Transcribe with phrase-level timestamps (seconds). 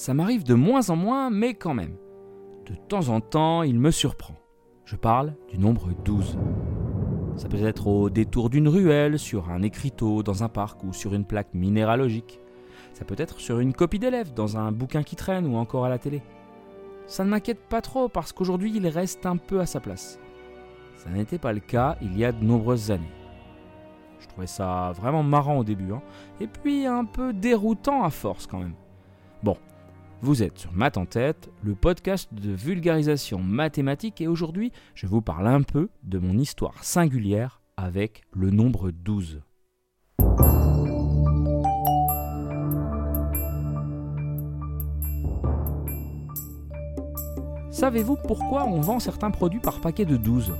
[0.00, 1.94] Ça m'arrive de moins en moins, mais quand même.
[2.64, 4.32] De temps en temps, il me surprend.
[4.86, 6.38] Je parle du nombre 12.
[7.36, 11.12] Ça peut être au détour d'une ruelle, sur un écriteau, dans un parc ou sur
[11.12, 12.40] une plaque minéralogique.
[12.94, 15.90] Ça peut être sur une copie d'élève, dans un bouquin qui traîne ou encore à
[15.90, 16.22] la télé.
[17.06, 20.18] Ça ne m'inquiète pas trop parce qu'aujourd'hui il reste un peu à sa place.
[20.96, 23.12] Ça n'était pas le cas il y a de nombreuses années.
[24.18, 26.00] Je trouvais ça vraiment marrant au début, hein.
[26.40, 28.76] et puis un peu déroutant à force quand même.
[29.42, 29.56] Bon,
[30.22, 35.22] vous êtes sur Math en tête, le podcast de vulgarisation mathématique, et aujourd'hui je vous
[35.22, 39.40] parle un peu de mon histoire singulière avec le nombre 12.
[47.70, 50.52] Savez-vous pourquoi on vend certains produits par paquet de 12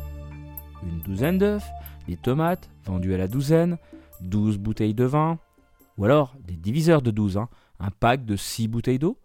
[0.85, 1.69] Une douzaine d'œufs,
[2.09, 3.77] des tomates vendues à la douzaine,
[4.23, 5.39] 12 bouteilles de vin,
[5.99, 9.19] ou alors des diviseurs de 12, hein, un pack de 6 bouteilles d'eau?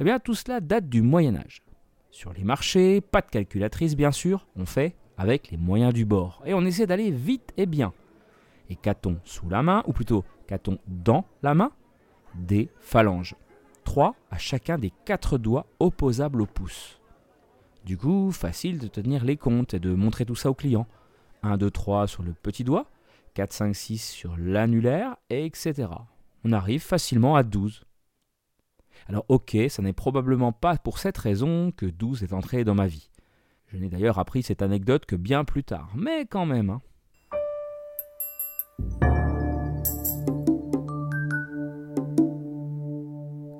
[0.00, 1.62] Eh bien tout cela date du Moyen Âge.
[2.10, 6.42] Sur les marchés, pas de calculatrice bien sûr, on fait avec les moyens du bord,
[6.46, 7.92] et on essaie d'aller vite et bien.
[8.70, 11.72] Et qu'a-t-on sous la main, ou plutôt qu'a-t-on dans la main?
[12.34, 13.36] Des phalanges.
[13.84, 16.98] 3 à chacun des 4 doigts opposables au pouce.
[17.84, 20.86] Du coup, facile de tenir les comptes et de montrer tout ça au client.
[21.42, 22.86] 1, 2, 3 sur le petit doigt,
[23.34, 25.88] 4, 5, 6 sur l'annulaire, etc.
[26.42, 27.84] On arrive facilement à 12.
[29.08, 32.86] Alors ok, ça n'est probablement pas pour cette raison que 12 est entré dans ma
[32.86, 33.10] vie.
[33.68, 36.70] Je n'ai d'ailleurs appris cette anecdote que bien plus tard, mais quand même.
[36.70, 36.82] Hein.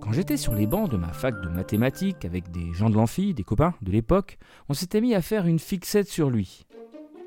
[0.00, 3.32] Quand j'étais sur les bancs de ma fac de mathématiques avec des gens de l'amphi,
[3.32, 4.38] des copains de l'époque,
[4.68, 6.66] on s'était mis à faire une fixette sur lui.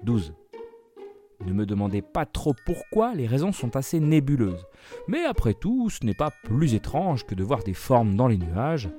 [0.04, 0.34] 12.
[1.46, 4.66] Ne me demandez pas trop pourquoi, les raisons sont assez nébuleuses.
[5.08, 8.38] Mais après tout, ce n'est pas plus étrange que de voir des formes dans les
[8.38, 8.90] nuages,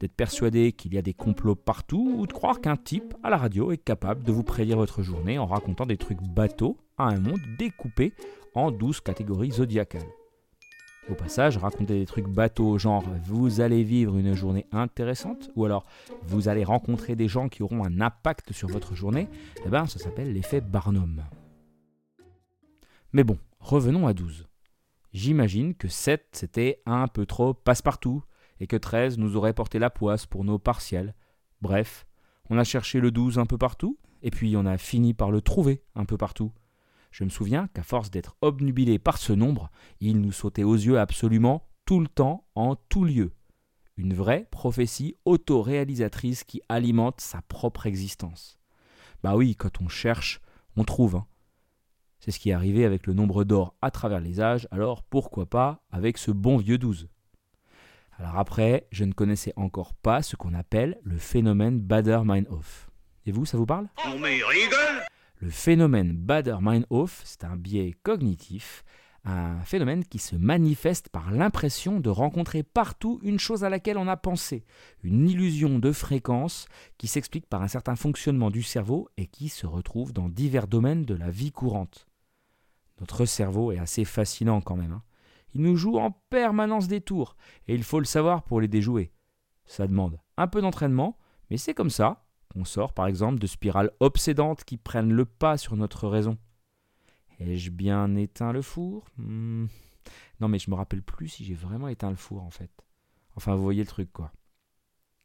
[0.00, 3.36] d'être persuadé qu'il y a des complots partout, ou de croire qu'un type à la
[3.36, 7.20] radio est capable de vous prédire votre journée en racontant des trucs bateaux à un
[7.20, 8.12] monde découpé
[8.54, 10.02] en 12 catégories zodiacales.
[11.08, 15.84] Au passage, raconter des trucs bateaux, genre vous allez vivre une journée intéressante, ou alors
[16.22, 19.28] vous allez rencontrer des gens qui auront un impact sur votre journée,
[19.66, 21.22] eh ben ça s'appelle l'effet Barnum.
[23.12, 24.48] Mais bon, revenons à 12.
[25.12, 28.22] J'imagine que 7 c'était un peu trop passe-partout,
[28.58, 31.14] et que 13 nous aurait porté la poisse pour nos partiels.
[31.60, 32.06] Bref,
[32.48, 35.42] on a cherché le 12 un peu partout, et puis on a fini par le
[35.42, 36.52] trouver un peu partout.
[37.10, 39.70] Je me souviens qu'à force d'être obnubilé par ce nombre,
[40.00, 43.32] il nous sautait aux yeux absolument tout le temps, en tout lieu.
[43.98, 48.58] Une vraie prophétie autoréalisatrice qui alimente sa propre existence.
[49.22, 50.40] Bah oui, quand on cherche,
[50.76, 51.16] on trouve.
[51.16, 51.26] Hein.
[52.24, 55.46] C'est ce qui est arrivé avec le nombre d'or à travers les âges, alors pourquoi
[55.46, 57.08] pas avec ce bon vieux 12
[58.16, 62.90] Alors après, je ne connaissais encore pas ce qu'on appelle le phénomène Bader-Meinhof.
[63.26, 63.88] Et vous, ça vous parle?
[64.04, 65.02] Rigole
[65.42, 68.84] le phénomène Bader-Meinhof, c'est un biais cognitif,
[69.24, 74.06] un phénomène qui se manifeste par l'impression de rencontrer partout une chose à laquelle on
[74.06, 74.64] a pensé,
[75.02, 79.66] une illusion de fréquence qui s'explique par un certain fonctionnement du cerveau et qui se
[79.66, 82.06] retrouve dans divers domaines de la vie courante.
[83.02, 84.92] Notre cerveau est assez fascinant quand même.
[84.92, 85.02] Hein.
[85.54, 87.36] Il nous joue en permanence des tours,
[87.66, 89.10] et il faut le savoir pour les déjouer.
[89.64, 91.18] Ça demande un peu d'entraînement,
[91.50, 92.24] mais c'est comme ça,
[92.54, 96.38] on sort par exemple de spirales obsédantes qui prennent le pas sur notre raison.
[97.40, 99.04] Ai-je bien éteint le four?
[99.18, 99.66] Hmm.
[100.38, 102.70] Non mais je me rappelle plus si j'ai vraiment éteint le four en fait.
[103.34, 104.30] Enfin vous voyez le truc quoi.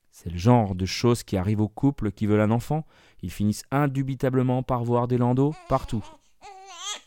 [0.09, 2.87] C'est le genre de choses qui arrivent aux couples qui veulent un enfant.
[3.21, 6.03] Ils finissent indubitablement par voir des landaux partout.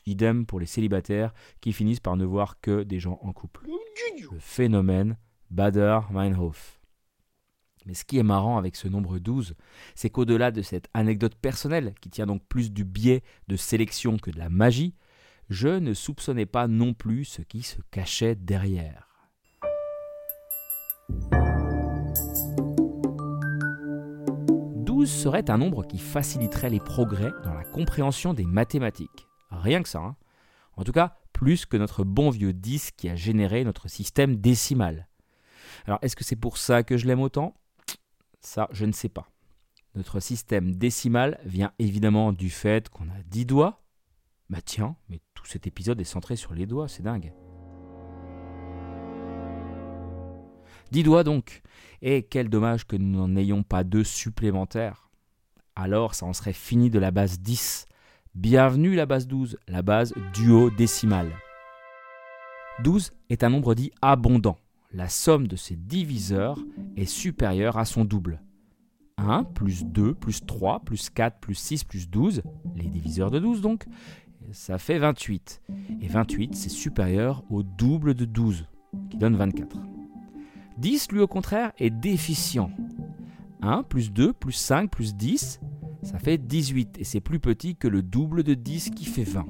[0.07, 3.67] Idem pour les célibataires qui finissent par ne voir que des gens en couple.
[3.67, 5.17] Le phénomène
[5.51, 6.81] Bader-Meinhof.
[7.87, 9.55] Mais ce qui est marrant avec ce nombre 12,
[9.95, 14.31] c'est qu'au-delà de cette anecdote personnelle, qui tient donc plus du biais de sélection que
[14.31, 14.95] de la magie,
[15.49, 19.11] je ne soupçonnais pas non plus ce qui se cachait derrière.
[25.07, 29.30] serait un nombre qui faciliterait les progrès dans la compréhension des mathématiques.
[29.51, 30.01] Rien que ça.
[30.01, 30.17] Hein.
[30.77, 35.09] En tout cas, plus que notre bon vieux 10 qui a généré notre système décimal.
[35.87, 37.55] Alors, est-ce que c'est pour ça que je l'aime autant?
[38.41, 39.29] Ça, je ne sais pas.
[39.95, 43.83] Notre système décimal vient évidemment du fait qu'on a 10 doigts.
[44.49, 47.33] Bah tiens, mais tout cet épisode est centré sur les doigts, c'est dingue.
[50.91, 51.63] 10 doigts donc.
[52.03, 55.11] Et quel dommage que nous n'en ayons pas deux supplémentaires.
[55.77, 57.87] Alors ça en serait fini de la base 10.
[58.37, 61.33] Bienvenue la base 12, la base duo-décimale.
[62.85, 64.57] 12 est un nombre dit abondant.
[64.93, 66.61] la somme de ses diviseurs
[66.97, 68.41] est supérieure à son double.
[69.19, 72.43] 1 plus 2 plus 3 plus 4 plus 6 plus 12,
[72.77, 73.87] les diviseurs de 12 donc,
[74.53, 75.61] ça fait 28.
[76.01, 78.65] Et 28, c'est supérieur au double de 12,
[79.11, 79.77] qui donne 24.
[80.79, 82.71] 10, lui au contraire, est déficient.
[83.61, 85.61] 1 plus 2 plus 5 plus 10,
[86.03, 89.47] ça fait 18, et c'est plus petit que le double de 10 qui fait 20.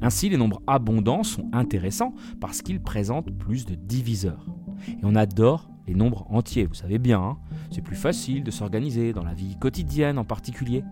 [0.00, 4.46] Ainsi, les nombres abondants sont intéressants parce qu'ils présentent plus de diviseurs.
[4.88, 7.38] Et on adore les nombres entiers, vous savez bien, hein.
[7.70, 10.84] c'est plus facile de s'organiser dans la vie quotidienne en particulier.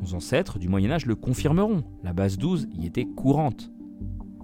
[0.00, 3.70] Nos ancêtres du Moyen Âge le confirmeront, la base 12 y était courante.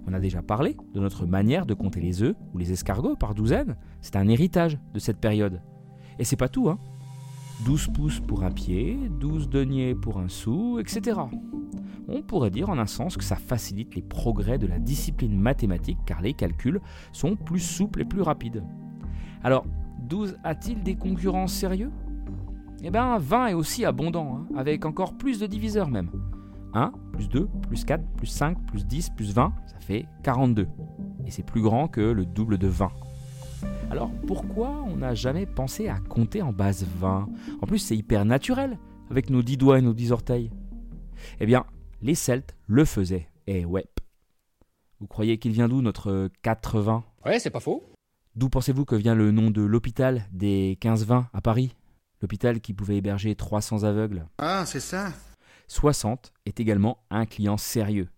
[0.07, 3.35] On a déjà parlé de notre manière de compter les œufs ou les escargots par
[3.35, 5.61] douzaine, c'est un héritage de cette période.
[6.19, 6.79] Et c'est pas tout, hein
[7.65, 11.19] 12 pouces pour un pied, 12 deniers pour un sou, etc.
[12.07, 15.97] On pourrait dire en un sens que ça facilite les progrès de la discipline mathématique
[16.05, 16.79] car les calculs
[17.11, 18.63] sont plus souples et plus rapides.
[19.43, 19.65] Alors,
[20.07, 21.91] 12 a-t-il des concurrents sérieux?
[22.83, 26.11] Eh bien, 20 est aussi abondant, hein, avec encore plus de diviseurs même.
[26.73, 30.67] 1, plus 2, plus 4, plus 5, plus 10, plus 20, ça fait 42.
[31.25, 32.91] Et c'est plus grand que le double de 20.
[33.89, 37.29] Alors pourquoi on n'a jamais pensé à compter en base 20
[37.61, 38.77] En plus c'est hyper naturel,
[39.09, 40.51] avec nos 10 doigts et nos 10 orteils.
[41.39, 41.65] Eh bien,
[42.01, 43.85] les Celtes le faisaient, et ouais.
[44.99, 47.83] Vous croyez qu'il vient d'où notre 80 Ouais, c'est pas faux.
[48.35, 51.75] D'où pensez-vous que vient le nom de l'hôpital des 15-20 à Paris?
[52.21, 54.27] L'hôpital qui pouvait héberger 300 aveugles.
[54.37, 55.11] Ah, c'est ça
[55.67, 58.09] 60 est également un client sérieux.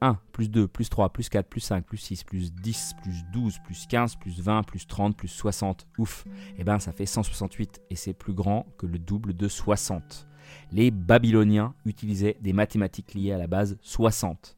[0.00, 3.58] 1, plus 2, plus 3, plus 4, plus 5, plus 6, plus 10, plus 12,
[3.64, 5.86] plus 15, plus 20, plus 30, plus 60.
[5.98, 6.24] Ouf
[6.58, 10.26] Eh bien, ça fait 168 et c'est plus grand que le double de 60.
[10.72, 14.56] Les Babyloniens utilisaient des mathématiques liées à la base 60.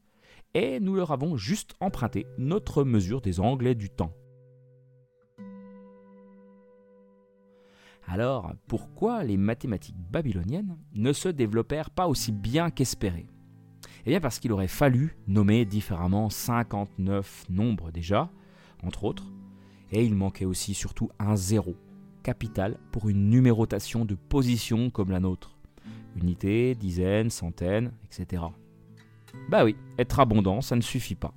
[0.53, 4.13] Et nous leur avons juste emprunté notre mesure des Anglais du temps.
[8.07, 13.27] Alors, pourquoi les mathématiques babyloniennes ne se développèrent pas aussi bien qu'espéré
[14.05, 18.29] Eh bien parce qu'il aurait fallu nommer différemment 59 nombres déjà,
[18.83, 19.25] entre autres,
[19.91, 21.75] et il manquait aussi surtout un zéro,
[22.23, 25.57] capital pour une numérotation de position comme la nôtre.
[26.15, 28.43] Unité, dizaines, centaines, etc.
[29.49, 31.33] Bah oui, être abondant, ça ne suffit pas.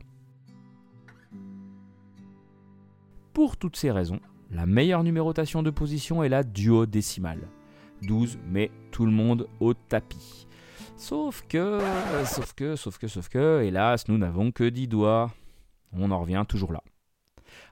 [3.33, 4.21] Pour toutes ces raisons,
[4.51, 7.49] la meilleure numérotation de position est la duodécimale.
[8.03, 10.47] 12 met tout le monde au tapis.
[11.03, 11.81] Sauf que,
[12.27, 15.33] sauf que, sauf que, sauf que, hélas, nous n'avons que 10 doigts.
[15.93, 16.81] On en revient toujours là.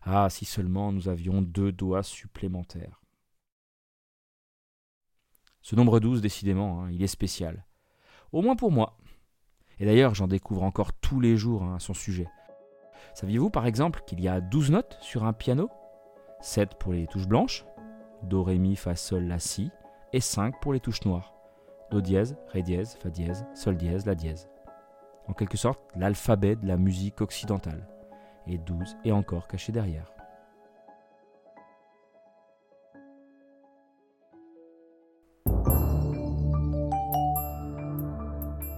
[0.03, 3.01] Ah, si seulement nous avions deux doigts supplémentaires.
[5.63, 7.65] Ce nombre 12, décidément, hein, il est spécial.
[8.33, 8.99] Au moins pour moi.
[9.79, 12.27] Et d'ailleurs, j'en découvre encore tous les jours hein, à son sujet.
[13.15, 15.71] Saviez-vous par exemple qu'il y a 12 notes sur un piano?
[16.41, 17.65] 7 pour les touches blanches,
[18.25, 19.71] Do, Ré, Mi, Fa, Sol, La, Si,
[20.13, 21.40] et 5 pour les touches noires,
[21.91, 24.49] Do dièse, Ré dièse, Fa dièse, Sol dièse, La dièse.
[25.27, 27.87] En quelque sorte, l'alphabet de la musique occidentale,
[28.47, 30.13] et 12 est encore caché derrière.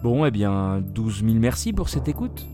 [0.02, 2.46] Bon, eh bien, 12 000 merci pour cette écoute.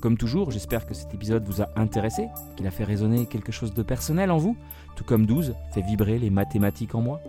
[0.00, 3.74] Comme toujours, j'espère que cet épisode vous a intéressé, qu'il a fait résonner quelque chose
[3.74, 4.56] de personnel en vous,
[4.96, 7.20] tout comme 12 fait vibrer les mathématiques en moi.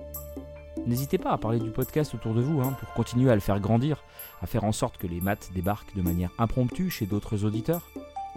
[0.88, 3.60] N'hésitez pas à parler du podcast autour de vous hein, pour continuer à le faire
[3.60, 4.03] grandir,
[4.41, 7.88] à faire en sorte que les maths débarquent de manière impromptue chez d'autres auditeurs.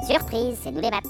[0.07, 1.05] Surprise, c'est nous les maths.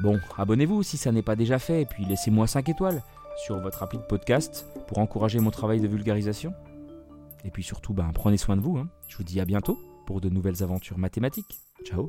[0.00, 3.02] Bon, abonnez-vous si ça n'est pas déjà fait, et puis laissez-moi 5 étoiles
[3.44, 6.52] sur votre appli de podcast pour encourager mon travail de vulgarisation.
[7.44, 8.78] Et puis surtout, ben, prenez soin de vous.
[8.78, 8.88] hein.
[9.08, 11.58] Je vous dis à bientôt pour de nouvelles aventures mathématiques.
[11.84, 12.08] Ciao